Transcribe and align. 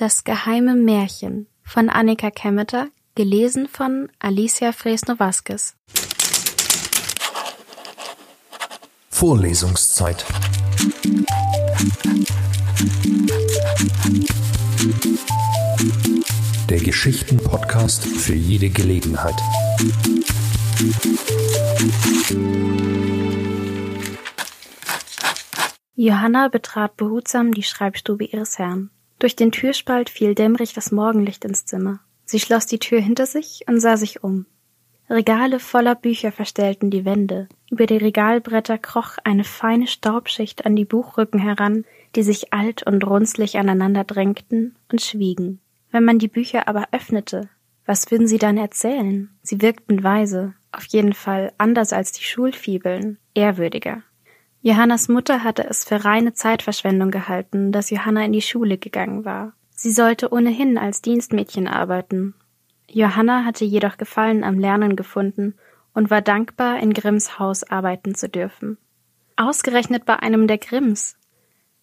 Das 0.00 0.24
geheime 0.24 0.76
Märchen 0.76 1.46
von 1.62 1.90
Annika 1.90 2.30
Kemmeter, 2.30 2.88
gelesen 3.16 3.68
von 3.68 4.08
Alicia 4.18 4.72
Fresno-Vasquez. 4.72 5.76
Vorlesungszeit. 9.10 10.24
Der 16.70 16.80
Geschichten-Podcast 16.80 18.06
für 18.06 18.32
jede 18.32 18.70
Gelegenheit. 18.70 19.36
Johanna 25.94 26.48
betrat 26.48 26.96
behutsam 26.96 27.52
die 27.52 27.62
Schreibstube 27.62 28.24
ihres 28.24 28.58
Herrn. 28.58 28.90
Durch 29.20 29.36
den 29.36 29.52
Türspalt 29.52 30.10
fiel 30.10 30.34
dämmerig 30.34 30.72
das 30.72 30.90
Morgenlicht 30.90 31.44
ins 31.44 31.66
Zimmer. 31.66 32.00
Sie 32.24 32.40
schloss 32.40 32.66
die 32.66 32.78
Tür 32.78 33.00
hinter 33.00 33.26
sich 33.26 33.64
und 33.68 33.78
sah 33.78 33.96
sich 33.96 34.24
um. 34.24 34.46
Regale 35.10 35.60
voller 35.60 35.94
Bücher 35.94 36.32
verstellten 36.32 36.90
die 36.90 37.04
Wände. 37.04 37.48
Über 37.70 37.86
die 37.86 37.96
Regalbretter 37.96 38.78
kroch 38.78 39.18
eine 39.24 39.44
feine 39.44 39.86
Staubschicht 39.86 40.64
an 40.64 40.74
die 40.74 40.84
Buchrücken 40.84 41.38
heran, 41.38 41.84
die 42.16 42.22
sich 42.22 42.52
alt 42.52 42.84
und 42.84 43.06
runzlig 43.06 43.58
aneinander 43.58 44.04
drängten 44.04 44.76
und 44.90 45.02
schwiegen. 45.02 45.60
Wenn 45.90 46.04
man 46.04 46.18
die 46.18 46.28
Bücher 46.28 46.66
aber 46.66 46.88
öffnete, 46.92 47.48
was 47.84 48.10
würden 48.10 48.26
sie 48.26 48.38
dann 48.38 48.56
erzählen? 48.56 49.30
Sie 49.42 49.60
wirkten 49.60 50.02
weise, 50.02 50.54
auf 50.72 50.84
jeden 50.86 51.12
Fall 51.12 51.52
anders 51.58 51.92
als 51.92 52.12
die 52.12 52.22
Schulfibeln, 52.22 53.18
ehrwürdiger. 53.34 54.02
Johannas 54.62 55.08
Mutter 55.08 55.42
hatte 55.42 55.64
es 55.64 55.84
für 55.84 56.04
reine 56.04 56.34
Zeitverschwendung 56.34 57.10
gehalten, 57.10 57.72
dass 57.72 57.88
Johanna 57.88 58.26
in 58.26 58.32
die 58.32 58.42
Schule 58.42 58.76
gegangen 58.76 59.24
war. 59.24 59.54
Sie 59.70 59.90
sollte 59.90 60.32
ohnehin 60.32 60.76
als 60.76 61.00
Dienstmädchen 61.00 61.66
arbeiten. 61.66 62.34
Johanna 62.90 63.44
hatte 63.46 63.64
jedoch 63.64 63.96
Gefallen 63.96 64.44
am 64.44 64.58
Lernen 64.58 64.96
gefunden 64.96 65.54
und 65.94 66.10
war 66.10 66.20
dankbar, 66.20 66.78
in 66.80 66.92
Grimms 66.92 67.38
Haus 67.38 67.64
arbeiten 67.64 68.14
zu 68.14 68.28
dürfen. 68.28 68.76
Ausgerechnet 69.36 70.04
bei 70.04 70.16
einem 70.16 70.46
der 70.46 70.58
Grimms. 70.58 71.16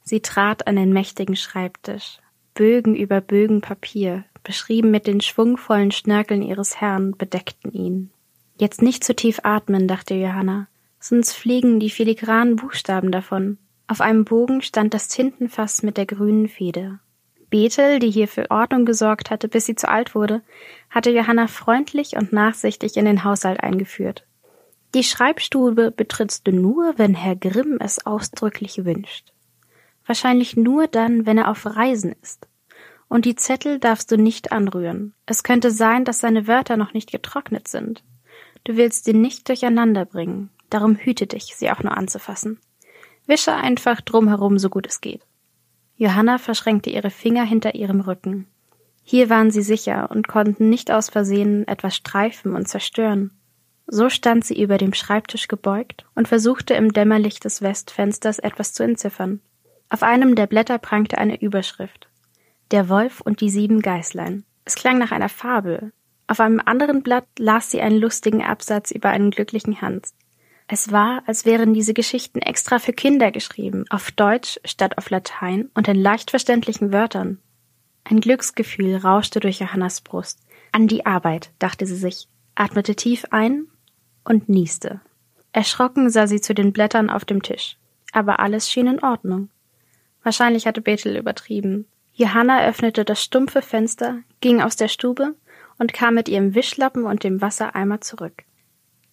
Sie 0.03 0.19
trat 0.19 0.67
an 0.67 0.75
den 0.75 0.93
mächtigen 0.93 1.35
Schreibtisch. 1.35 2.19
Bögen 2.53 2.95
über 2.95 3.21
Bögen 3.21 3.61
Papier, 3.61 4.23
beschrieben 4.43 4.91
mit 4.91 5.07
den 5.07 5.21
schwungvollen 5.21 5.91
Schnörkeln 5.91 6.43
ihres 6.43 6.79
Herrn, 6.79 7.17
bedeckten 7.17 7.71
ihn. 7.71 8.11
Jetzt 8.59 8.83
nicht 8.83 9.03
zu 9.03 9.15
tief 9.15 9.39
atmen, 9.43 9.87
dachte 9.87 10.13
Johanna 10.13 10.67
sonst 10.99 11.33
fliegen 11.33 11.79
die 11.79 11.89
filigranen 11.89 12.55
Buchstaben 12.55 13.11
davon. 13.11 13.57
Auf 13.87 14.01
einem 14.01 14.25
Bogen 14.25 14.61
stand 14.61 14.93
das 14.93 15.07
Tintenfass 15.07 15.83
mit 15.83 15.97
der 15.97 16.05
grünen 16.05 16.47
Feder. 16.47 16.99
Bethel, 17.49 17.99
die 17.99 18.11
hier 18.11 18.27
für 18.27 18.51
Ordnung 18.51 18.85
gesorgt 18.85 19.31
hatte, 19.31 19.47
bis 19.47 19.65
sie 19.65 19.75
zu 19.75 19.87
alt 19.87 20.15
wurde, 20.15 20.41
hatte 20.89 21.11
Johanna 21.11 21.47
freundlich 21.47 22.17
und 22.17 22.33
nachsichtig 22.33 22.97
in 22.97 23.05
den 23.05 23.23
Haushalt 23.23 23.61
eingeführt. 23.61 24.25
Die 24.93 25.03
Schreibstube 25.03 25.91
betrittst 25.91 26.47
du 26.47 26.51
nur, 26.51 26.93
wenn 26.97 27.13
Herr 27.13 27.35
Grimm 27.35 27.77
es 27.79 28.05
ausdrücklich 28.05 28.83
wünscht. 28.85 29.31
Wahrscheinlich 30.05 30.55
nur 30.57 30.87
dann, 30.87 31.25
wenn 31.25 31.37
er 31.37 31.49
auf 31.49 31.65
Reisen 31.65 32.15
ist. 32.21 32.47
Und 33.09 33.25
die 33.25 33.35
Zettel 33.35 33.79
darfst 33.79 34.11
du 34.11 34.17
nicht 34.17 34.51
anrühren. 34.51 35.13
Es 35.25 35.43
könnte 35.43 35.71
sein, 35.71 36.03
dass 36.03 36.19
seine 36.19 36.47
Wörter 36.47 36.75
noch 36.75 36.93
nicht 36.93 37.11
getrocknet 37.11 37.67
sind. 37.67 38.03
Du 38.65 38.75
willst 38.75 39.05
sie 39.05 39.13
nicht 39.13 39.47
durcheinander 39.47 40.05
bringen. 40.05 40.49
Darum 40.69 40.95
hüte 40.95 41.27
dich, 41.27 41.55
sie 41.55 41.71
auch 41.71 41.83
nur 41.83 41.97
anzufassen. 41.97 42.59
Wische 43.25 43.53
einfach 43.53 44.01
drumherum, 44.01 44.57
so 44.57 44.69
gut 44.69 44.87
es 44.87 45.01
geht. 45.01 45.21
Johanna 45.97 46.37
verschränkte 46.37 46.89
ihre 46.89 47.09
Finger 47.09 47.43
hinter 47.43 47.75
ihrem 47.75 48.01
Rücken. 48.01 48.47
Hier 49.03 49.29
waren 49.29 49.51
sie 49.51 49.61
sicher 49.61 50.11
und 50.11 50.27
konnten 50.27 50.69
nicht 50.69 50.91
aus 50.91 51.09
Versehen 51.09 51.67
etwas 51.67 51.95
streifen 51.95 52.55
und 52.55 52.67
zerstören. 52.67 53.31
So 53.87 54.09
stand 54.09 54.45
sie 54.45 54.61
über 54.61 54.77
dem 54.77 54.93
Schreibtisch 54.93 55.47
gebeugt 55.47 56.05
und 56.13 56.27
versuchte 56.27 56.73
im 56.73 56.91
Dämmerlicht 56.91 57.45
des 57.45 57.61
Westfensters 57.61 58.39
etwas 58.39 58.73
zu 58.73 58.83
entziffern. 58.83 59.39
Auf 59.89 60.03
einem 60.03 60.35
der 60.35 60.47
Blätter 60.47 60.77
prangte 60.77 61.17
eine 61.17 61.39
Überschrift. 61.39 62.09
Der 62.71 62.89
Wolf 62.89 63.21
und 63.21 63.39
die 63.39 63.49
sieben 63.49 63.81
Geißlein. 63.81 64.43
Es 64.65 64.75
klang 64.75 64.97
nach 64.97 65.13
einer 65.13 65.29
Fabel. 65.29 65.93
Auf 66.27 66.41
einem 66.41 66.61
anderen 66.65 67.01
Blatt 67.01 67.25
las 67.39 67.71
sie 67.71 67.79
einen 67.79 67.99
lustigen 67.99 68.43
Absatz 68.43 68.91
über 68.91 69.09
einen 69.09 69.31
glücklichen 69.31 69.81
Hans. 69.81 70.13
Es 70.67 70.91
war, 70.91 71.23
als 71.25 71.45
wären 71.45 71.73
diese 71.73 71.93
Geschichten 71.93 72.39
extra 72.39 72.79
für 72.79 72.91
Kinder 72.91 73.31
geschrieben, 73.31 73.85
auf 73.89 74.11
Deutsch 74.11 74.59
statt 74.65 74.97
auf 74.97 75.09
Latein 75.09 75.69
und 75.73 75.87
in 75.87 75.95
leicht 75.95 76.31
verständlichen 76.31 76.91
Wörtern. 76.91 77.39
Ein 78.03 78.19
Glücksgefühl 78.19 78.97
rauschte 78.97 79.39
durch 79.39 79.59
Johannas 79.59 80.01
Brust. 80.01 80.39
An 80.73 80.87
die 80.87 81.05
Arbeit, 81.05 81.51
dachte 81.59 81.85
sie 81.85 81.95
sich, 81.95 82.27
atmete 82.55 82.95
tief 82.95 83.25
ein 83.31 83.67
und 84.25 84.49
nieste. 84.49 84.99
Erschrocken 85.53 86.09
sah 86.09 86.27
sie 86.27 86.41
zu 86.41 86.53
den 86.53 86.73
Blättern 86.73 87.09
auf 87.09 87.23
dem 87.23 87.41
Tisch. 87.41 87.77
Aber 88.11 88.39
alles 88.39 88.69
schien 88.69 88.87
in 88.87 89.03
Ordnung. 89.03 89.49
Wahrscheinlich 90.23 90.67
hatte 90.67 90.81
Bethel 90.81 91.15
übertrieben. 91.15 91.85
Johanna 92.13 92.65
öffnete 92.65 93.05
das 93.05 93.23
stumpfe 93.23 93.61
Fenster, 93.61 94.19
ging 94.41 94.61
aus 94.61 94.75
der 94.75 94.87
Stube 94.87 95.35
und 95.77 95.93
kam 95.93 96.15
mit 96.15 96.27
ihrem 96.27 96.55
Wischlappen 96.55 97.05
und 97.05 97.23
dem 97.23 97.41
Wassereimer 97.41 98.01
zurück. 98.01 98.43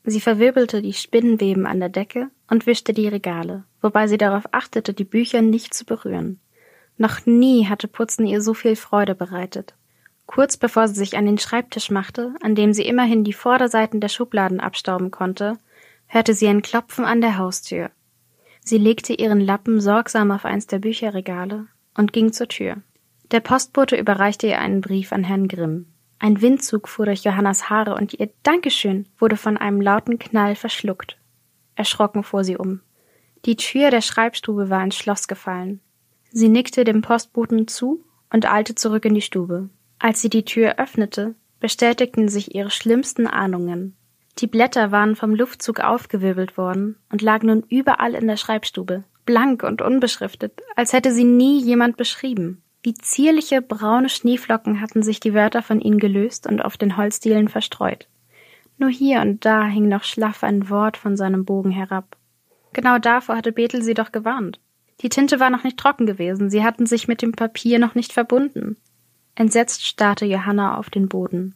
Sie 0.04 0.20
verwirbelte 0.20 0.82
die 0.82 0.92
Spinnenweben 0.92 1.66
an 1.66 1.80
der 1.80 1.88
Decke 1.88 2.28
und 2.50 2.66
wischte 2.66 2.92
die 2.92 3.08
Regale, 3.08 3.64
wobei 3.80 4.06
sie 4.06 4.18
darauf 4.18 4.44
achtete, 4.52 4.92
die 4.92 5.04
Bücher 5.04 5.40
nicht 5.40 5.72
zu 5.72 5.86
berühren. 5.86 6.40
Noch 6.98 7.24
nie 7.26 7.66
hatte 7.66 7.88
Putzen 7.88 8.26
ihr 8.26 8.42
so 8.42 8.52
viel 8.54 8.76
Freude 8.76 9.14
bereitet. 9.14 9.74
Kurz 10.26 10.56
bevor 10.56 10.88
sie 10.88 10.94
sich 10.94 11.16
an 11.16 11.26
den 11.26 11.38
Schreibtisch 11.38 11.90
machte, 11.90 12.34
an 12.42 12.54
dem 12.54 12.72
sie 12.72 12.84
immerhin 12.86 13.24
die 13.24 13.32
Vorderseiten 13.32 14.00
der 14.00 14.08
Schubladen 14.08 14.60
abstauben 14.60 15.10
konnte, 15.10 15.58
hörte 16.06 16.34
sie 16.34 16.48
ein 16.48 16.62
Klopfen 16.62 17.04
an 17.04 17.20
der 17.20 17.38
Haustür. 17.38 17.90
Sie 18.60 18.78
legte 18.78 19.14
ihren 19.14 19.40
Lappen 19.40 19.80
sorgsam 19.80 20.30
auf 20.30 20.44
eins 20.44 20.66
der 20.66 20.78
Bücherregale 20.78 21.66
und 21.96 22.12
ging 22.12 22.32
zur 22.32 22.48
Tür. 22.48 22.76
Der 23.30 23.40
Postbote 23.40 23.96
überreichte 23.96 24.46
ihr 24.46 24.58
einen 24.58 24.80
Brief 24.80 25.12
an 25.12 25.24
Herrn 25.24 25.48
Grimm. 25.48 25.86
Ein 26.18 26.40
Windzug 26.40 26.88
fuhr 26.88 27.06
durch 27.06 27.24
Johannas 27.24 27.68
Haare 27.68 27.94
und 27.94 28.14
ihr 28.14 28.30
Dankeschön 28.42 29.06
wurde 29.18 29.36
von 29.36 29.56
einem 29.56 29.80
lauten 29.80 30.18
Knall 30.18 30.54
verschluckt. 30.54 31.18
Erschrocken 31.74 32.22
fuhr 32.22 32.44
sie 32.44 32.56
um. 32.56 32.80
Die 33.44 33.56
Tür 33.56 33.90
der 33.90 34.00
Schreibstube 34.00 34.70
war 34.70 34.82
ins 34.82 34.96
Schloss 34.96 35.28
gefallen. 35.28 35.80
Sie 36.30 36.48
nickte 36.48 36.84
dem 36.84 37.02
Postboten 37.02 37.68
zu 37.68 38.04
und 38.32 38.50
eilte 38.50 38.74
zurück 38.74 39.04
in 39.04 39.14
die 39.14 39.20
Stube. 39.20 39.68
Als 39.98 40.20
sie 40.20 40.30
die 40.30 40.44
Tür 40.44 40.78
öffnete, 40.78 41.34
bestätigten 41.60 42.28
sich 42.28 42.54
ihre 42.54 42.70
schlimmsten 42.70 43.26
Ahnungen. 43.26 43.96
Die 44.38 44.48
Blätter 44.48 44.90
waren 44.90 45.14
vom 45.14 45.34
Luftzug 45.34 45.80
aufgewirbelt 45.80 46.58
worden 46.58 46.96
und 47.10 47.22
lagen 47.22 47.46
nun 47.46 47.62
überall 47.68 48.14
in 48.14 48.26
der 48.26 48.36
Schreibstube, 48.36 49.04
blank 49.24 49.62
und 49.62 49.80
unbeschriftet, 49.80 50.60
als 50.74 50.92
hätte 50.92 51.12
sie 51.12 51.24
nie 51.24 51.62
jemand 51.62 51.96
beschrieben. 51.96 52.63
Wie 52.84 52.92
zierliche 52.92 53.62
braune 53.62 54.10
Schneeflocken 54.10 54.82
hatten 54.82 55.02
sich 55.02 55.18
die 55.18 55.32
Wörter 55.32 55.62
von 55.62 55.80
ihnen 55.80 55.98
gelöst 55.98 56.46
und 56.46 56.62
auf 56.62 56.76
den 56.76 56.98
Holzdielen 56.98 57.48
verstreut. 57.48 58.08
Nur 58.76 58.90
hier 58.90 59.22
und 59.22 59.46
da 59.46 59.64
hing 59.64 59.88
noch 59.88 60.04
schlaff 60.04 60.44
ein 60.44 60.68
Wort 60.68 60.98
von 60.98 61.16
seinem 61.16 61.46
Bogen 61.46 61.70
herab. 61.70 62.18
Genau 62.74 62.98
davor 62.98 63.36
hatte 63.36 63.52
Bethel 63.52 63.80
sie 63.82 63.94
doch 63.94 64.12
gewarnt. 64.12 64.60
Die 65.00 65.08
Tinte 65.08 65.40
war 65.40 65.48
noch 65.48 65.64
nicht 65.64 65.78
trocken 65.78 66.04
gewesen, 66.04 66.50
sie 66.50 66.62
hatten 66.62 66.84
sich 66.84 67.08
mit 67.08 67.22
dem 67.22 67.32
Papier 67.32 67.78
noch 67.78 67.94
nicht 67.94 68.12
verbunden. 68.12 68.76
Entsetzt 69.34 69.86
starrte 69.86 70.26
Johanna 70.26 70.76
auf 70.76 70.90
den 70.90 71.08
Boden. 71.08 71.54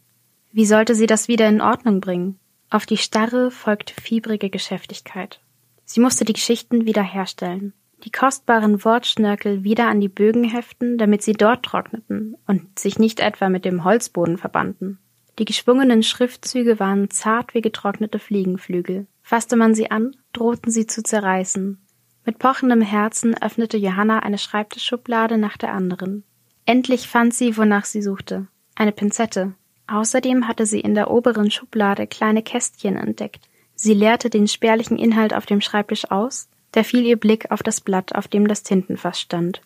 Wie 0.51 0.65
sollte 0.65 0.95
sie 0.95 1.07
das 1.07 1.29
wieder 1.29 1.47
in 1.47 1.61
Ordnung 1.61 2.01
bringen? 2.01 2.39
Auf 2.71 2.87
die 2.87 2.97
Starre 2.97 3.51
folgte 3.51 3.93
fiebrige 4.01 4.49
Geschäftigkeit. 4.49 5.41
Sie 5.85 6.01
musste 6.01 6.25
die 6.25 6.33
Geschichten 6.33 6.87
wieder 6.87 7.03
herstellen 7.03 7.75
die 8.05 8.11
kostbaren 8.11 8.85
Wortschnörkel 8.85 9.65
wieder 9.65 9.89
an 9.89 10.01
die 10.01 10.09
Bögen 10.09 10.45
heften, 10.45 10.99
damit 10.99 11.23
sie 11.23 11.33
dort 11.33 11.65
trockneten 11.65 12.37
und 12.47 12.79
sich 12.79 12.99
nicht 12.99 13.21
etwa 13.21 13.49
mit 13.49 13.65
dem 13.65 13.85
Holzboden 13.85 14.39
verbanden. 14.39 14.99
Die 15.39 15.45
geschwungenen 15.45 16.03
Schriftzüge 16.03 16.81
waren 16.81 17.11
zart 17.11 17.55
wie 17.55 17.61
getrocknete 17.61 18.19
Fliegenflügel. 18.19 19.07
Fasste 19.23 19.57
man 19.57 19.75
sie 19.75 19.91
an, 19.91 20.17
drohten 20.33 20.73
sie 20.73 20.87
zu 20.87 21.03
zerreißen. 21.03 21.79
Mit 22.25 22.39
pochendem 22.39 22.81
Herzen 22.81 23.41
öffnete 23.41 23.77
Johanna 23.77 24.19
eine 24.19 24.39
Schreibtischschublade 24.39 25.39
nach 25.39 25.57
der 25.57 25.73
anderen. 25.73 26.25
Endlich 26.67 27.09
fand 27.09 27.33
sie, 27.33 27.57
wonach 27.57 27.85
sie 27.85 28.03
suchte. 28.03 28.49
Eine 28.75 28.93
Pinzette. 28.93 29.55
Außerdem 29.87 30.47
hatte 30.47 30.67
sie 30.67 30.81
in 30.81 30.95
der 30.95 31.11
oberen 31.11 31.51
Schublade 31.51 32.07
kleine 32.07 32.43
Kästchen 32.43 32.97
entdeckt. 32.97 33.49
Sie 33.75 33.95
leerte 33.95 34.29
den 34.29 34.49
spärlichen 34.49 34.99
Inhalt 34.99 35.35
auf 35.35 35.47
dem 35.47 35.61
Schreibtisch 35.61 36.11
aus, 36.11 36.49
da 36.73 36.83
fiel 36.83 37.05
ihr 37.07 37.17
Blick 37.17 37.51
auf 37.51 37.63
das 37.63 37.81
Blatt, 37.81 38.15
auf 38.15 38.29
dem 38.29 38.47
das 38.47 38.63
Tintenfass 38.63 39.21
stand. 39.21 39.63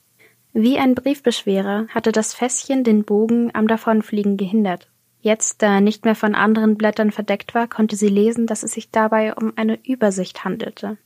Wie 0.52 0.78
ein 0.78 0.94
Briefbeschwerer 0.94 1.86
hatte 1.88 2.12
das 2.12 2.34
Fässchen 2.34 2.84
den 2.84 3.04
Bogen 3.04 3.50
am 3.54 3.66
Davonfliegen 3.66 4.36
gehindert. 4.36 4.88
Jetzt, 5.20 5.62
da 5.62 5.74
er 5.74 5.80
nicht 5.80 6.04
mehr 6.04 6.16
von 6.16 6.34
anderen 6.34 6.76
Blättern 6.76 7.10
verdeckt 7.10 7.54
war, 7.54 7.68
konnte 7.68 7.96
sie 7.96 8.08
lesen, 8.08 8.46
dass 8.46 8.62
es 8.62 8.72
sich 8.72 8.90
dabei 8.90 9.34
um 9.34 9.52
eine 9.56 9.78
Übersicht 9.84 10.44
handelte. 10.44 10.98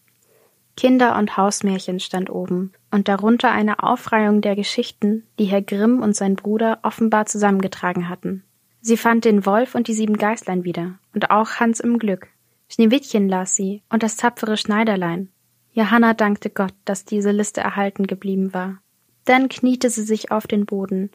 Kinder- 0.76 1.16
und 1.16 1.36
Hausmärchen 1.36 2.00
stand 2.00 2.28
oben, 2.28 2.72
und 2.90 3.08
darunter 3.08 3.50
eine 3.50 3.82
Aufreihung 3.82 4.40
der 4.40 4.56
Geschichten, 4.56 5.26
die 5.38 5.44
Herr 5.44 5.62
Grimm 5.62 6.02
und 6.02 6.16
sein 6.16 6.34
Bruder 6.34 6.80
offenbar 6.82 7.26
zusammengetragen 7.26 8.08
hatten. 8.08 8.42
Sie 8.80 8.96
fand 8.96 9.24
den 9.24 9.46
Wolf 9.46 9.74
und 9.74 9.88
die 9.88 9.94
sieben 9.94 10.16
Geißlein 10.16 10.64
wieder 10.64 10.98
und 11.14 11.30
auch 11.30 11.56
Hans 11.60 11.80
im 11.80 11.98
Glück. 11.98 12.28
Schneewittchen 12.68 13.28
las 13.28 13.54
sie 13.56 13.82
und 13.90 14.02
das 14.02 14.16
tapfere 14.16 14.56
Schneiderlein. 14.56 15.30
Johanna 15.76 16.14
dankte 16.14 16.48
Gott, 16.48 16.72
dass 16.86 17.04
diese 17.04 17.32
Liste 17.32 17.60
erhalten 17.60 18.06
geblieben 18.06 18.54
war. 18.54 18.78
Dann 19.26 19.50
kniete 19.50 19.90
sie 19.90 20.04
sich 20.04 20.30
auf 20.30 20.46
den 20.46 20.64
Boden, 20.64 21.10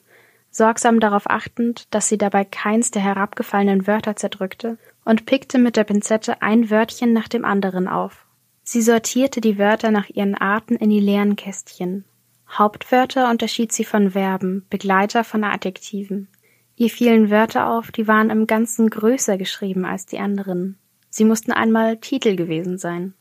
sorgsam 0.51 0.99
darauf 0.99 1.27
achtend, 1.27 1.87
dass 1.89 2.09
sie 2.09 2.19
dabei 2.19 2.45
keins 2.45 2.91
der 2.91 3.01
herabgefallenen 3.01 3.87
Wörter 3.87 4.15
zerdrückte, 4.15 4.77
und 5.03 5.25
pickte 5.25 5.57
mit 5.57 5.77
der 5.77 5.85
Pinzette 5.85 6.43
ein 6.43 6.69
Wörtchen 6.69 7.11
nach 7.11 7.27
dem 7.27 7.43
anderen 7.43 7.87
auf. 7.87 8.27
Sie 8.61 8.83
sortierte 8.83 9.41
die 9.41 9.57
Wörter 9.57 9.89
nach 9.89 10.09
ihren 10.09 10.35
Arten 10.35 10.75
in 10.75 10.91
die 10.91 10.99
leeren 10.99 11.35
Kästchen. 11.35 12.05
Hauptwörter 12.47 13.31
unterschied 13.31 13.71
sie 13.71 13.83
von 13.83 14.11
Verben, 14.11 14.67
Begleiter 14.69 15.23
von 15.23 15.43
Adjektiven. 15.43 16.27
Ihr 16.75 16.91
fielen 16.91 17.31
Wörter 17.31 17.67
auf, 17.67 17.91
die 17.91 18.07
waren 18.07 18.29
im 18.29 18.45
Ganzen 18.45 18.91
größer 18.91 19.39
geschrieben 19.39 19.85
als 19.85 20.05
die 20.05 20.19
anderen. 20.19 20.77
Sie 21.09 21.25
mussten 21.25 21.51
einmal 21.51 21.97
Titel 21.97 22.35
gewesen 22.35 22.77
sein. 22.77 23.15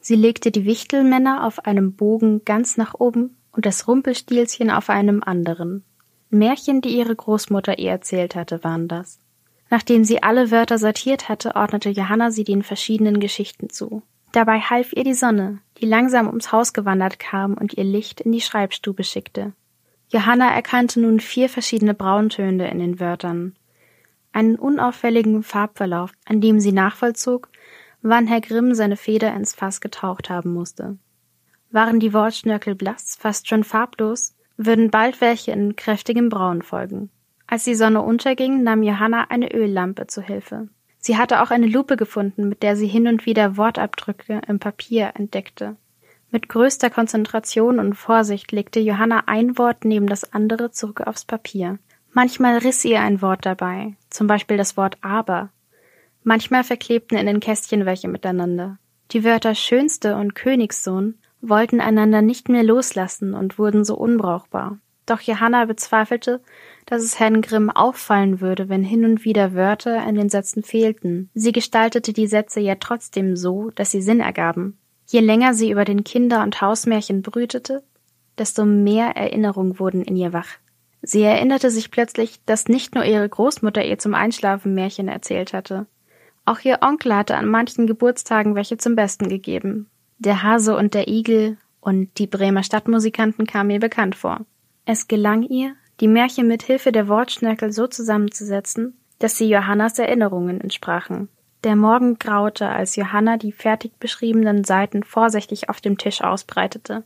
Sie 0.00 0.16
legte 0.16 0.50
die 0.50 0.64
Wichtelmänner 0.64 1.46
auf 1.46 1.66
einem 1.66 1.94
Bogen 1.94 2.44
ganz 2.44 2.76
nach 2.76 2.94
oben 2.94 3.36
und 3.52 3.66
das 3.66 3.86
Rumpelstilzchen 3.86 4.70
auf 4.70 4.88
einem 4.88 5.22
anderen. 5.22 5.84
Märchen, 6.30 6.80
die 6.80 6.96
ihre 6.96 7.14
Großmutter 7.14 7.78
ihr 7.78 7.90
erzählt 7.90 8.34
hatte, 8.34 8.64
waren 8.64 8.88
das. 8.88 9.18
Nachdem 9.68 10.04
sie 10.04 10.22
alle 10.22 10.50
Wörter 10.50 10.78
sortiert 10.78 11.28
hatte, 11.28 11.54
ordnete 11.54 11.90
Johanna 11.90 12.30
sie 12.30 12.44
den 12.44 12.62
verschiedenen 12.62 13.20
Geschichten 13.20 13.70
zu. 13.70 14.02
Dabei 14.32 14.60
half 14.60 14.92
ihr 14.92 15.04
die 15.04 15.14
Sonne, 15.14 15.58
die 15.78 15.86
langsam 15.86 16.28
ums 16.28 16.52
Haus 16.52 16.72
gewandert 16.72 17.18
kam 17.18 17.54
und 17.54 17.74
ihr 17.74 17.84
Licht 17.84 18.20
in 18.20 18.32
die 18.32 18.40
Schreibstube 18.40 19.04
schickte. 19.04 19.52
Johanna 20.12 20.52
erkannte 20.52 21.00
nun 21.00 21.20
vier 21.20 21.48
verschiedene 21.48 21.94
Brauntöne 21.94 22.70
in 22.70 22.78
den 22.78 23.00
Wörtern, 23.00 23.54
einen 24.32 24.56
unauffälligen 24.56 25.42
Farbverlauf, 25.42 26.12
an 26.24 26.40
dem 26.40 26.60
sie 26.60 26.72
nachvollzog, 26.72 27.48
wann 28.02 28.26
Herr 28.26 28.40
Grimm 28.40 28.74
seine 28.74 28.96
Feder 28.96 29.34
ins 29.34 29.54
Fass 29.54 29.80
getaucht 29.80 30.30
haben 30.30 30.52
musste. 30.52 30.98
Waren 31.70 32.00
die 32.00 32.12
Wortschnörkel 32.12 32.74
blass, 32.74 33.16
fast 33.18 33.48
schon 33.48 33.64
farblos, 33.64 34.34
würden 34.56 34.90
bald 34.90 35.20
welche 35.20 35.52
in 35.52 35.76
kräftigem 35.76 36.28
Braun 36.28 36.62
folgen. 36.62 37.10
Als 37.46 37.64
die 37.64 37.74
Sonne 37.74 38.02
unterging, 38.02 38.62
nahm 38.62 38.82
Johanna 38.82 39.26
eine 39.28 39.52
Öllampe 39.52 40.06
zu 40.06 40.22
Hilfe. 40.22 40.68
Sie 40.98 41.16
hatte 41.16 41.42
auch 41.42 41.50
eine 41.50 41.66
Lupe 41.66 41.96
gefunden, 41.96 42.48
mit 42.48 42.62
der 42.62 42.76
sie 42.76 42.86
hin 42.86 43.08
und 43.08 43.26
wieder 43.26 43.56
Wortabdrücke 43.56 44.42
im 44.46 44.58
Papier 44.58 45.12
entdeckte. 45.14 45.76
Mit 46.30 46.48
größter 46.48 46.90
Konzentration 46.90 47.80
und 47.80 47.94
Vorsicht 47.94 48.52
legte 48.52 48.78
Johanna 48.78 49.24
ein 49.26 49.58
Wort 49.58 49.84
neben 49.84 50.06
das 50.06 50.32
andere 50.32 50.70
zurück 50.70 51.00
aufs 51.00 51.24
Papier. 51.24 51.78
Manchmal 52.12 52.58
riss 52.58 52.84
ihr 52.84 53.00
ein 53.00 53.22
Wort 53.22 53.46
dabei, 53.46 53.94
zum 54.10 54.26
Beispiel 54.26 54.56
das 54.56 54.76
Wort 54.76 54.98
aber. 55.00 55.48
Manchmal 56.22 56.64
verklebten 56.64 57.16
in 57.16 57.26
den 57.26 57.40
Kästchen 57.40 57.86
welche 57.86 58.08
miteinander. 58.08 58.78
Die 59.12 59.24
Wörter 59.24 59.54
Schönste 59.54 60.16
und 60.16 60.34
Königssohn 60.34 61.14
wollten 61.40 61.80
einander 61.80 62.22
nicht 62.22 62.48
mehr 62.48 62.62
loslassen 62.62 63.34
und 63.34 63.58
wurden 63.58 63.84
so 63.84 63.96
unbrauchbar. 63.96 64.78
Doch 65.06 65.20
Johanna 65.20 65.64
bezweifelte, 65.64 66.40
dass 66.86 67.02
es 67.02 67.18
Herrn 67.18 67.40
Grimm 67.40 67.70
auffallen 67.70 68.40
würde, 68.40 68.68
wenn 68.68 68.84
hin 68.84 69.04
und 69.04 69.24
wieder 69.24 69.54
Wörter 69.54 70.06
in 70.06 70.14
den 70.14 70.28
Sätzen 70.28 70.62
fehlten. 70.62 71.30
Sie 71.34 71.52
gestaltete 71.52 72.12
die 72.12 72.28
Sätze 72.28 72.60
ja 72.60 72.76
trotzdem 72.76 73.34
so, 73.34 73.70
dass 73.74 73.90
sie 73.90 74.02
Sinn 74.02 74.20
ergaben. 74.20 74.78
Je 75.06 75.20
länger 75.20 75.54
sie 75.54 75.72
über 75.72 75.84
den 75.84 76.04
Kinder- 76.04 76.42
und 76.44 76.60
Hausmärchen 76.60 77.22
brütete, 77.22 77.82
desto 78.38 78.64
mehr 78.64 79.16
Erinnerungen 79.16 79.80
wurden 79.80 80.02
in 80.02 80.16
ihr 80.16 80.32
wach. 80.32 80.58
Sie 81.02 81.22
erinnerte 81.22 81.70
sich 81.70 81.90
plötzlich, 81.90 82.44
dass 82.44 82.68
nicht 82.68 82.94
nur 82.94 83.04
ihre 83.04 83.28
Großmutter 83.28 83.84
ihr 83.84 83.98
zum 83.98 84.14
Einschlafen 84.14 84.74
Märchen 84.74 85.08
erzählt 85.08 85.52
hatte. 85.52 85.86
Auch 86.44 86.60
ihr 86.60 86.78
Onkel 86.82 87.14
hatte 87.14 87.36
an 87.36 87.46
manchen 87.46 87.86
Geburtstagen 87.86 88.54
welche 88.54 88.78
zum 88.78 88.96
Besten 88.96 89.28
gegeben. 89.28 89.88
Der 90.18 90.42
Hase 90.42 90.76
und 90.76 90.94
der 90.94 91.08
Igel 91.08 91.56
und 91.80 92.18
die 92.18 92.26
Bremer 92.26 92.62
Stadtmusikanten 92.62 93.46
kamen 93.46 93.70
ihr 93.70 93.80
bekannt 93.80 94.14
vor. 94.14 94.40
Es 94.84 95.08
gelang 95.08 95.42
ihr, 95.42 95.74
die 96.00 96.08
Märchen 96.08 96.46
mit 96.46 96.62
Hilfe 96.62 96.92
der 96.92 97.08
Wortschnörkel 97.08 97.72
so 97.72 97.86
zusammenzusetzen, 97.86 98.98
dass 99.18 99.36
sie 99.36 99.48
Johannas 99.48 99.98
Erinnerungen 99.98 100.60
entsprachen. 100.60 101.28
Der 101.62 101.76
Morgen 101.76 102.18
graute, 102.18 102.68
als 102.68 102.96
Johanna 102.96 103.36
die 103.36 103.52
fertig 103.52 103.92
beschriebenen 103.98 104.64
Seiten 104.64 105.02
vorsichtig 105.02 105.68
auf 105.68 105.82
dem 105.82 105.98
Tisch 105.98 106.22
ausbreitete. 106.22 107.04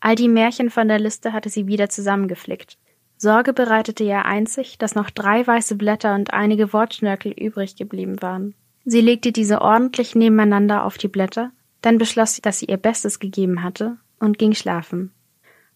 All 0.00 0.14
die 0.14 0.28
Märchen 0.28 0.70
von 0.70 0.88
der 0.88 0.98
Liste 0.98 1.32
hatte 1.32 1.48
sie 1.48 1.66
wieder 1.66 1.88
zusammengeflickt. 1.88 2.78
Sorge 3.20 3.52
bereitete 3.52 4.04
ihr 4.04 4.24
einzig, 4.24 4.78
dass 4.78 4.94
noch 4.94 5.10
drei 5.10 5.44
weiße 5.44 5.74
Blätter 5.74 6.14
und 6.14 6.32
einige 6.32 6.72
Wortschnörkel 6.72 7.32
übrig 7.32 7.74
geblieben 7.74 8.22
waren. 8.22 8.54
Sie 8.84 9.00
legte 9.00 9.32
diese 9.32 9.60
ordentlich 9.60 10.14
nebeneinander 10.14 10.84
auf 10.84 10.98
die 10.98 11.08
Blätter, 11.08 11.50
dann 11.82 11.98
beschloss 11.98 12.34
sie, 12.34 12.42
dass 12.42 12.60
sie 12.60 12.66
ihr 12.66 12.76
Bestes 12.76 13.18
gegeben 13.18 13.64
hatte 13.64 13.96
und 14.20 14.38
ging 14.38 14.54
schlafen. 14.54 15.12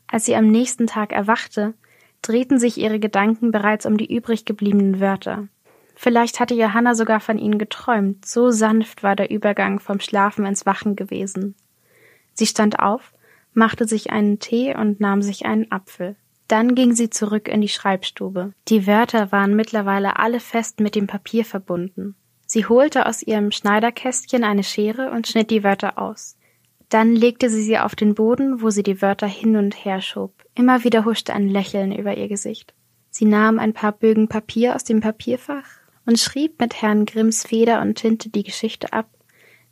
Als 0.07 0.25
sie 0.25 0.37
am 0.37 0.47
nächsten 0.47 0.87
Tag 0.87 1.13
erwachte, 1.13 1.75
drehten 2.23 2.61
sich 2.61 2.79
ihre 2.79 3.01
Gedanken 3.01 3.51
bereits 3.51 3.87
um 3.87 3.97
die 3.97 4.15
übrig 4.15 4.45
gebliebenen 4.45 5.01
Wörter. 5.01 5.49
Vielleicht 5.97 6.39
hatte 6.39 6.55
Johanna 6.55 6.95
sogar 6.95 7.21
von 7.21 7.39
ihnen 7.39 7.59
geträumt, 7.59 8.25
so 8.25 8.51
sanft 8.51 9.03
war 9.03 9.17
der 9.17 9.31
Übergang 9.31 9.81
vom 9.81 10.01
Schlafen 10.01 10.47
ins 10.47 10.65
Wachen 10.65 10.95
gewesen. 10.95 11.57
Sie 12.35 12.47
stand 12.47 12.79
auf, 12.79 13.13
machte 13.53 13.87
sich 13.87 14.11
einen 14.11 14.39
Tee 14.39 14.77
und 14.77 15.01
nahm 15.01 15.23
sich 15.23 15.45
einen 15.45 15.71
Apfel. 15.71 16.17
Dann 16.49 16.75
ging 16.75 16.95
sie 16.95 17.11
zurück 17.11 17.49
in 17.49 17.61
die 17.61 17.69
Schreibstube. 17.69 18.53
Die 18.69 18.87
Wörter 18.87 19.33
waren 19.33 19.57
mittlerweile 19.57 20.19
alle 20.19 20.41
fest 20.41 20.81
mit 20.81 20.95
dem 20.95 21.07
Papier 21.07 21.45
verbunden. 21.45 22.15
Sie 22.47 22.67
holte 22.67 23.07
aus 23.07 23.23
ihrem 23.23 23.51
Schneiderkästchen 23.51 24.45
eine 24.45 24.65
Schere 24.65 25.11
und 25.11 25.27
schnitt 25.27 25.51
die 25.51 25.65
Wörter 25.65 25.99
aus. 25.99 26.37
Dann 26.91 27.17
legte 27.17 27.49
sie 27.49 27.63
sie 27.63 27.79
auf 27.79 27.95
den 27.95 28.15
Boden, 28.15 28.61
wo 28.61 28.69
sie 28.69 28.83
die 28.83 29.01
Wörter 29.01 29.27
hin 29.27 29.57
und 29.57 29.85
her 29.85 30.03
schob. 30.03 30.35
Immer 30.55 30.85
wieder 30.85 31.07
huschte 31.07 31.33
ein 31.33 31.49
Lächeln 31.49 31.91
über 31.91 32.19
ihr 32.19 32.29
Gesicht. 32.29 32.75
Sie 33.09 33.25
nahm 33.25 33.59
ein 33.59 33.73
paar 33.73 33.93
Bögen 33.93 34.29
Papier 34.29 34.75
aus 34.75 34.85
dem 34.85 35.01
Papierfach 35.01 35.65
und 36.05 36.19
schrieb 36.19 36.61
mit 36.61 36.83
Herrn 36.83 37.07
Grimms 37.07 37.47
Feder 37.47 37.81
und 37.81 37.95
Tinte 37.95 38.29
die 38.29 38.43
Geschichte 38.43 38.93
ab, 38.93 39.09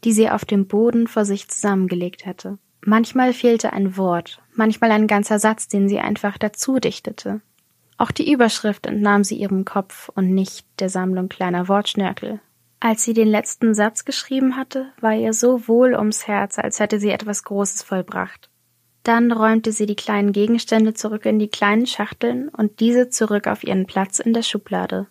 die 0.05 0.13
sie 0.13 0.31
auf 0.31 0.47
dem 0.47 0.67
Boden 0.67 1.07
vor 1.07 1.27
sich 1.27 1.49
zusammengelegt 1.49 2.25
hatte. 2.25 2.59
Manchmal 2.85 3.35
fehlte 3.35 3.75
ein 3.75 3.99
Wort, 3.99 4.41
manchmal 4.61 4.93
ein 4.93 5.07
ganzer 5.07 5.39
Satz, 5.39 5.69
den 5.69 5.89
sie 5.89 6.01
einfach 6.01 6.37
dazu 6.37 6.79
dichtete. 6.79 7.41
Auch 7.97 8.11
die 8.11 8.31
Überschrift 8.31 8.85
entnahm 8.85 9.25
sie 9.25 9.37
ihrem 9.37 9.65
Kopf 9.65 10.11
und 10.15 10.35
nicht 10.35 10.67
der 10.81 10.91
Sammlung 10.91 11.31
kleiner 11.31 11.67
Wortschnörkel. 11.67 12.41
Als 12.79 13.03
sie 13.03 13.15
den 13.15 13.29
letzten 13.29 13.75
Satz 13.75 14.05
geschrieben 14.05 14.57
hatte, 14.57 14.93
war 15.01 15.15
ihr 15.15 15.33
so 15.33 15.67
wohl 15.67 15.95
ums 15.95 16.27
Herz, 16.27 16.59
als 16.59 16.79
hätte 16.79 17.01
sie 17.01 17.09
etwas 17.09 17.43
Großes 17.45 17.83
vollbracht. 17.83 18.51
Dann 19.03 19.33
räumte 19.33 19.73
sie 19.73 19.87
die 19.87 19.97
kleinen 19.97 20.33
Gegenstände 20.33 20.93
zurück 20.93 21.25
in 21.25 21.39
die 21.39 21.49
kleinen 21.49 21.87
Schachteln 21.87 22.51
und 22.51 22.81
diese 22.81 23.09
zurück 23.09 23.47
auf 23.47 23.65
ihren 23.65 23.87
Platz 23.87 24.19
in 24.19 24.35
der 24.35 24.43
Schublade. 24.43 25.07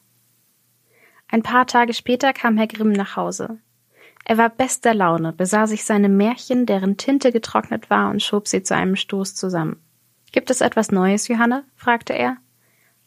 Ein 1.27 1.41
paar 1.41 1.65
Tage 1.65 1.95
später 1.95 2.33
kam 2.33 2.55
Herr 2.57 2.67
Grimm 2.67 2.91
nach 2.91 3.15
Hause. 3.15 3.57
Er 4.29 4.37
war 4.37 4.49
bester 4.49 4.93
Laune, 4.93 5.33
besah 5.33 5.65
sich 5.65 5.83
seine 5.83 6.07
Märchen, 6.07 6.67
deren 6.67 6.97
Tinte 6.97 7.31
getrocknet 7.31 7.89
war, 7.89 8.11
und 8.11 8.21
schob 8.21 8.47
sie 8.47 8.61
zu 8.61 8.75
einem 8.75 8.95
Stoß 8.95 9.33
zusammen. 9.33 9.77
Gibt 10.31 10.51
es 10.51 10.61
etwas 10.61 10.91
Neues, 10.91 11.27
Johanna? 11.27 11.63
fragte 11.75 12.13
er. 12.13 12.37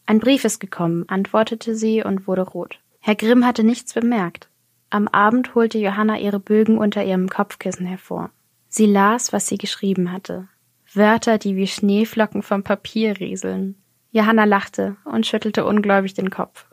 Ein 0.05 0.19
Brief 0.19 0.43
ist 0.43 0.59
gekommen, 0.59 1.05
antwortete 1.07 1.77
sie 1.77 2.03
und 2.03 2.27
wurde 2.27 2.41
rot. 2.41 2.81
Herr 2.99 3.15
Grimm 3.15 3.45
hatte 3.45 3.63
nichts 3.63 3.93
bemerkt. 3.93 4.49
Am 4.89 5.07
Abend 5.07 5.55
holte 5.55 5.77
Johanna 5.77 6.19
ihre 6.19 6.41
Bögen 6.41 6.77
unter 6.77 7.05
ihrem 7.05 7.29
Kopfkissen 7.29 7.85
hervor. 7.85 8.29
Sie 8.67 8.85
las, 8.85 9.31
was 9.31 9.47
sie 9.47 9.57
geschrieben 9.57 10.11
hatte. 10.11 10.49
Wörter, 10.93 11.37
die 11.37 11.55
wie 11.55 11.67
Schneeflocken 11.67 12.41
vom 12.43 12.63
Papier 12.63 13.17
rieseln. 13.21 13.81
Johanna 14.11 14.43
lachte 14.43 14.97
und 15.05 15.25
schüttelte 15.25 15.63
ungläubig 15.63 16.15
den 16.15 16.31
Kopf. 16.31 16.65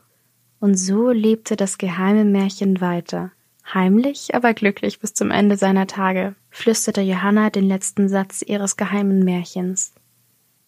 Und 0.59 0.75
so 0.75 1.09
lebte 1.09 1.55
das 1.55 1.77
geheime 1.77 2.25
Märchen 2.25 2.81
weiter. 2.81 3.31
Heimlich, 3.73 4.35
aber 4.35 4.53
glücklich 4.53 4.99
bis 4.99 5.13
zum 5.13 5.31
Ende 5.31 5.57
seiner 5.57 5.87
Tage, 5.87 6.35
flüsterte 6.49 7.01
Johanna 7.01 7.49
den 7.49 7.67
letzten 7.67 8.09
Satz 8.09 8.41
ihres 8.41 8.75
geheimen 8.75 9.23
Märchens. 9.23 9.93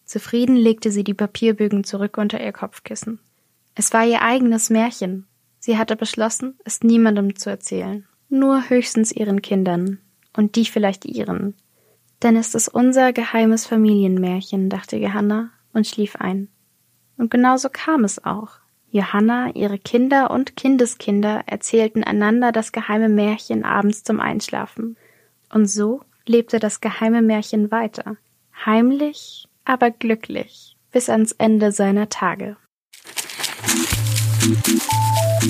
Zufrieden 0.04 0.56
legte 0.56 0.90
sie 0.90 1.04
die 1.04 1.14
Papierbögen 1.14 1.84
zurück 1.84 2.18
unter 2.18 2.42
ihr 2.42 2.52
Kopfkissen. 2.52 3.20
Es 3.74 3.92
war 3.92 4.06
ihr 4.06 4.22
eigenes 4.22 4.70
Märchen. 4.70 5.26
Sie 5.58 5.78
hatte 5.78 5.96
beschlossen, 5.96 6.58
es 6.64 6.82
niemandem 6.82 7.36
zu 7.36 7.50
erzählen. 7.50 8.06
Nur 8.28 8.68
höchstens 8.68 9.12
ihren 9.12 9.42
Kindern. 9.42 9.98
Und 10.36 10.56
die 10.56 10.64
vielleicht 10.64 11.04
ihren. 11.04 11.54
Denn 12.22 12.36
es 12.36 12.54
ist 12.54 12.68
unser 12.68 13.12
geheimes 13.12 13.66
Familienmärchen, 13.66 14.68
dachte 14.68 14.96
Johanna 14.96 15.50
und 15.72 15.86
schlief 15.86 16.16
ein. 16.16 16.48
Und 17.16 17.30
genauso 17.30 17.68
kam 17.70 18.04
es 18.04 18.24
auch. 18.24 18.58
Johanna, 18.94 19.50
ihre 19.54 19.76
Kinder 19.76 20.30
und 20.30 20.54
Kindeskinder 20.56 21.42
erzählten 21.46 22.04
einander 22.04 22.52
das 22.52 22.70
geheime 22.70 23.08
Märchen 23.08 23.64
abends 23.64 24.04
zum 24.04 24.20
Einschlafen. 24.20 24.96
Und 25.52 25.66
so 25.66 26.02
lebte 26.26 26.60
das 26.60 26.80
geheime 26.80 27.20
Märchen 27.20 27.72
weiter, 27.72 28.16
heimlich, 28.64 29.48
aber 29.64 29.90
glücklich, 29.90 30.76
bis 30.92 31.08
ans 31.08 31.32
Ende 31.32 31.72
seiner 31.72 32.08
Tage. 32.08 32.56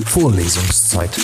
Vorlesungszeit. 0.06 1.14